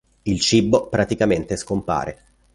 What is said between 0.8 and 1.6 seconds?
praticamente